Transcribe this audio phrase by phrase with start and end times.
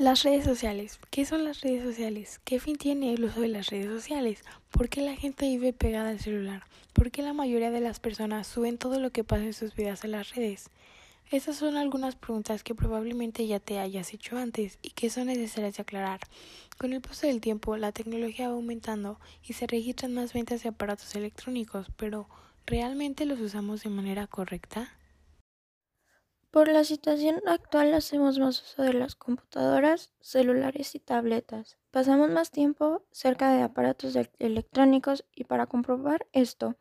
[0.00, 0.98] Las redes sociales.
[1.10, 2.40] ¿Qué son las redes sociales?
[2.46, 4.42] ¿Qué fin tiene el uso de las redes sociales?
[4.70, 6.62] ¿Por qué la gente vive pegada al celular?
[6.94, 10.02] ¿Por qué la mayoría de las personas suben todo lo que pasa en sus vidas
[10.02, 10.70] a las redes?
[11.30, 15.76] Estas son algunas preguntas que probablemente ya te hayas hecho antes y que son necesarias
[15.76, 16.20] de aclarar.
[16.78, 20.70] Con el paso del tiempo, la tecnología va aumentando y se registran más ventas de
[20.70, 22.26] aparatos electrónicos, pero
[22.64, 24.94] ¿realmente los usamos de manera correcta?
[26.50, 31.78] Por la situación actual hacemos más uso de las computadoras, celulares y tabletas.
[31.92, 36.74] Pasamos más tiempo cerca de aparatos electrónicos y para comprobar esto,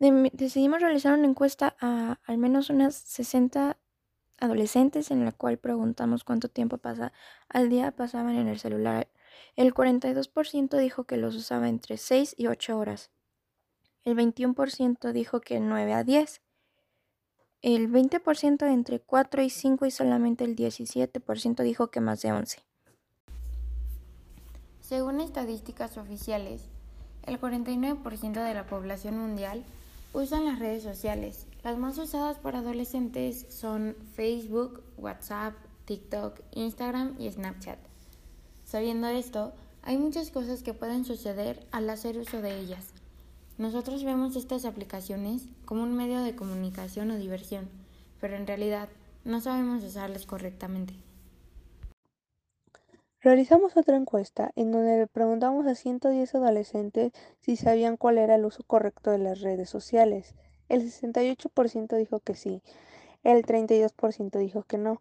[0.00, 3.76] decidimos realizar una encuesta a al menos unas 60
[4.40, 7.12] adolescentes en la cual preguntamos cuánto tiempo pasa
[7.48, 9.06] al día pasaban en el celular.
[9.54, 13.10] El 42% dijo que los usaba entre 6 y 8 horas.
[14.02, 16.42] El 21% dijo que 9 a 10
[17.62, 22.62] el 20% entre 4 y 5 y solamente el 17% dijo que más de 11.
[24.80, 26.62] Según estadísticas oficiales,
[27.24, 29.64] el 49% de la población mundial
[30.12, 31.46] usan las redes sociales.
[31.64, 35.54] Las más usadas por adolescentes son Facebook, WhatsApp,
[35.86, 37.78] TikTok, Instagram y Snapchat.
[38.64, 42.92] Sabiendo esto, hay muchas cosas que pueden suceder al hacer uso de ellas.
[43.58, 47.70] Nosotros vemos estas aplicaciones como un medio de comunicación o diversión,
[48.20, 48.88] pero en realidad
[49.24, 50.94] no sabemos usarlas correctamente.
[53.22, 58.44] Realizamos otra encuesta en donde le preguntamos a 110 adolescentes si sabían cuál era el
[58.44, 60.34] uso correcto de las redes sociales.
[60.68, 62.62] El 68% dijo que sí,
[63.24, 65.00] el 32% dijo que no.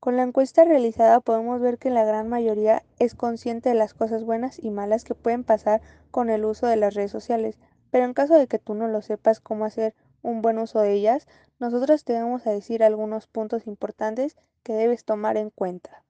[0.00, 4.24] Con la encuesta realizada podemos ver que la gran mayoría es consciente de las cosas
[4.24, 7.58] buenas y malas que pueden pasar con el uso de las redes sociales,
[7.92, 10.94] pero en caso de que tú no lo sepas cómo hacer un buen uso de
[10.94, 16.02] ellas, nosotros te vamos a decir algunos puntos importantes que debes tomar en cuenta.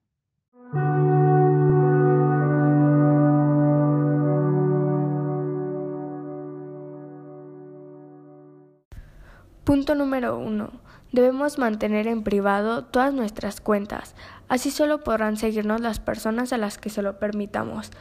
[9.65, 10.69] Punto número 1.
[11.11, 14.15] Debemos mantener en privado todas nuestras cuentas.
[14.47, 17.91] Así solo podrán seguirnos las personas a las que se lo permitamos.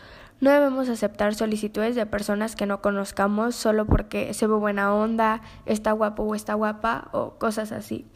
[0.42, 5.40] No debemos aceptar solicitudes de personas que no conozcamos solo porque se ve buena onda,
[5.66, 8.06] está guapo o está guapa o cosas así.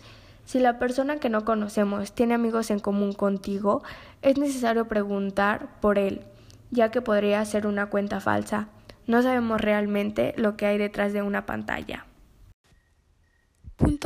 [0.44, 3.84] Si la persona que no conocemos tiene amigos en común contigo,
[4.22, 6.22] es necesario preguntar por él,
[6.72, 8.66] ya que podría ser una cuenta falsa.
[9.06, 12.06] No sabemos realmente lo que hay detrás de una pantalla.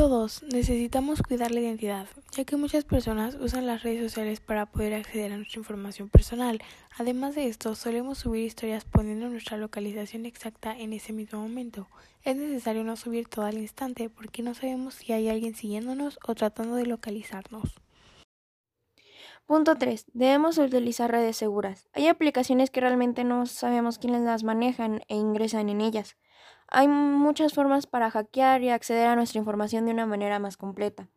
[0.00, 0.44] Punto 2.
[0.54, 5.30] Necesitamos cuidar la identidad, ya que muchas personas usan las redes sociales para poder acceder
[5.30, 6.62] a nuestra información personal.
[6.96, 11.86] Además de esto, solemos subir historias poniendo nuestra localización exacta en ese mismo momento.
[12.24, 16.34] Es necesario no subir todo al instante porque no sabemos si hay alguien siguiéndonos o
[16.34, 17.78] tratando de localizarnos.
[19.44, 20.06] Punto 3.
[20.14, 21.90] Debemos utilizar redes seguras.
[21.92, 26.16] Hay aplicaciones que realmente no sabemos quiénes las manejan e ingresan en ellas.
[26.72, 31.08] Hay muchas formas para hackear y acceder a nuestra información de una manera más completa.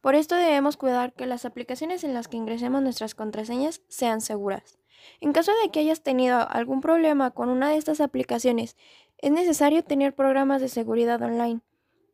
[0.00, 4.78] Por esto debemos cuidar que las aplicaciones en las que ingresemos nuestras contraseñas sean seguras.
[5.20, 8.76] En caso de que hayas tenido algún problema con una de estas aplicaciones,
[9.18, 11.60] es necesario tener programas de seguridad online.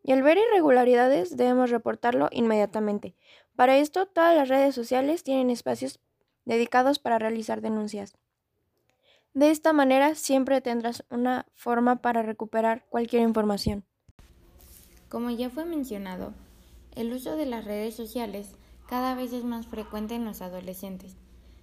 [0.02, 3.14] Y al ver irregularidades debemos reportarlo inmediatamente.
[3.54, 6.00] Para esto, todas las redes sociales tienen espacios
[6.44, 8.16] dedicados para realizar denuncias.
[9.34, 13.84] De esta manera siempre tendrás una forma para recuperar cualquier información.
[15.08, 16.32] Como ya fue mencionado,
[16.94, 18.54] el uso de las redes sociales
[18.88, 21.16] cada vez es más frecuente en los adolescentes.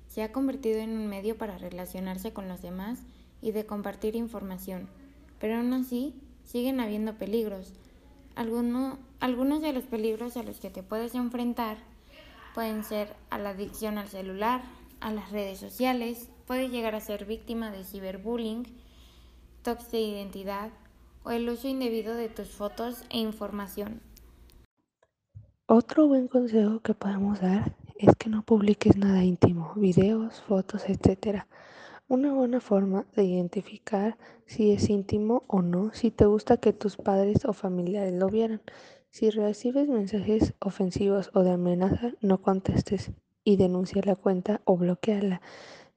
[0.08, 3.00] Se ha convertido en un medio para relacionarse con los demás
[3.42, 4.90] y de compartir información,
[5.40, 7.74] pero aún así siguen habiendo peligros.
[8.36, 11.78] algunos de los peligros a los que te puedes enfrentar
[12.54, 14.62] pueden ser a la adicción al celular,
[15.02, 18.64] a las redes sociales, puede llegar a ser víctima de ciberbullying,
[19.64, 20.72] tox de identidad
[21.24, 24.02] o el uso indebido de tus fotos e información.
[25.68, 31.44] Otro buen consejo que podemos dar es que no publiques nada íntimo, videos, fotos, etc.
[32.08, 36.98] Una buena forma de identificar si es íntimo o no, si te gusta que tus
[36.98, 38.62] padres o familiares lo vieran.
[39.12, 43.12] Si recibes mensajes ofensivos o de amenaza, no contestes
[43.44, 45.42] y denuncia la cuenta o bloqueala.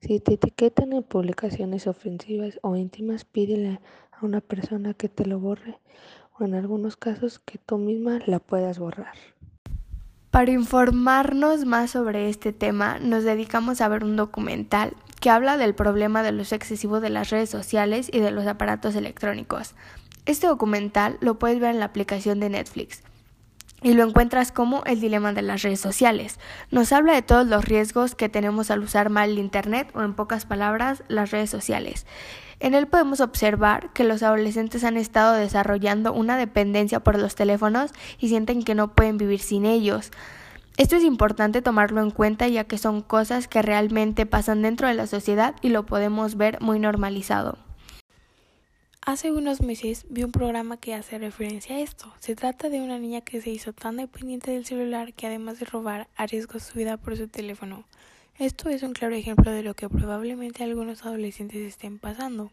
[0.01, 3.81] Si te etiquetan en publicaciones ofensivas o íntimas, pídele
[4.13, 5.79] a una persona que te lo borre
[6.39, 9.15] o en algunos casos que tú misma la puedas borrar.
[10.31, 15.77] Para informarnos más sobre este tema, nos dedicamos a ver un documental que habla del
[15.77, 19.75] problema del uso excesivo de las redes sociales y de los aparatos electrónicos.
[20.27, 23.03] Este documental lo puedes ver en la aplicación de Netflix.
[23.85, 26.41] Y lo encuentras como el dilema de las redes sociales.
[26.71, 30.15] Nos habla de todos los riesgos que tenemos al usar mal el Internet o en
[30.15, 32.07] pocas palabras las redes sociales.
[32.61, 37.91] En él podemos observar que los adolescentes han estado desarrollando una dependencia por los teléfonos
[38.19, 40.11] y sienten que no pueden vivir sin ellos.
[40.79, 44.95] Esto es importante tomarlo en cuenta ya que son cosas que realmente pasan dentro de
[44.95, 47.59] la sociedad y lo podemos ver muy normalizado.
[49.07, 52.11] Hace unos meses vi un programa que hace referencia a esto.
[52.21, 55.67] Se trata de una niña que se hizo tan dependiente del celular que además de
[55.67, 57.85] robar arriesgó su vida por su teléfono.
[58.39, 62.51] Esto es un claro ejemplo de lo que probablemente algunos adolescentes estén pasando.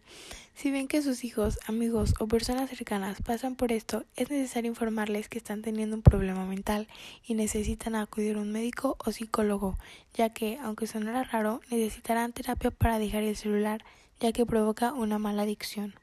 [0.53, 5.30] Si ven que sus hijos, amigos o personas cercanas pasan por esto, es necesario informarles
[5.30, 6.89] que están teniendo un problema mental
[7.25, 9.77] y necesitan acudir a un médico o psicólogo,
[10.15, 13.86] ya que, aunque sonara raro, necesitarán terapia para dejar el celular,
[14.19, 16.00] ya que provoca una mala adicción.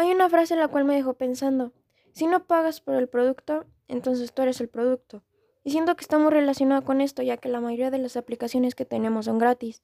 [0.00, 1.74] Hay una frase en la cual me dejó pensando,
[2.12, 5.22] si no pagas por el producto, entonces tú eres el producto.
[5.62, 8.74] Y siento que está muy relacionado con esto, ya que la mayoría de las aplicaciones
[8.74, 9.82] que tenemos son gratis.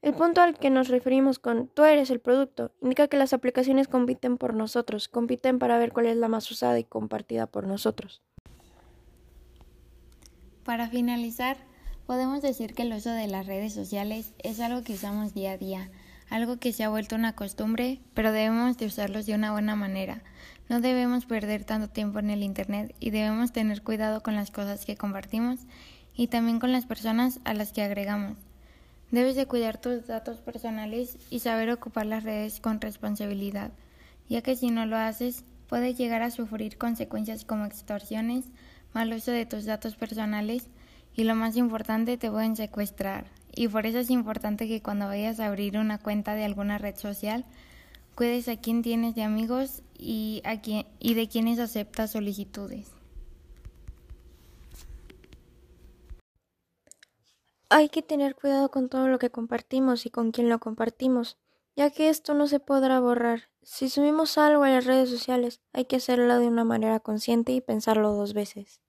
[0.00, 3.88] El punto al que nos referimos con tú eres el producto indica que las aplicaciones
[3.88, 8.22] compiten por nosotros, compiten para ver cuál es la más usada y compartida por nosotros.
[10.64, 11.56] Para finalizar,
[12.06, 15.58] podemos decir que el uso de las redes sociales es algo que usamos día a
[15.58, 15.90] día,
[16.32, 20.22] algo que se ha vuelto una costumbre, pero debemos de usarlos de una buena manera.
[20.70, 24.86] No debemos perder tanto tiempo en el Internet y debemos tener cuidado con las cosas
[24.86, 25.60] que compartimos
[26.16, 28.38] y también con las personas a las que agregamos.
[29.10, 33.70] Debes de cuidar tus datos personales y saber ocupar las redes con responsabilidad,
[34.30, 38.46] ya que si no lo haces, puedes llegar a sufrir consecuencias como extorsiones,
[38.94, 40.68] mal uso de tus datos personales
[41.14, 43.26] y lo más importante, te pueden secuestrar.
[43.54, 46.96] Y por eso es importante que cuando vayas a abrir una cuenta de alguna red
[46.96, 47.44] social,
[48.14, 52.90] cuides a quién tienes de amigos y, a quién, y de quienes aceptas solicitudes.
[57.68, 61.38] Hay que tener cuidado con todo lo que compartimos y con quién lo compartimos,
[61.74, 63.48] ya que esto no se podrá borrar.
[63.62, 67.62] Si subimos algo a las redes sociales, hay que hacerlo de una manera consciente y
[67.62, 68.82] pensarlo dos veces.